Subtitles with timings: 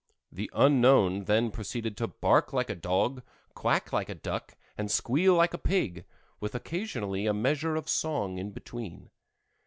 [0.31, 3.21] The unknown then proceeded to bark like a dog,
[3.53, 6.05] quack like a duck, and squeal like a pig,
[6.39, 9.11] with occasionally a measure of song in between.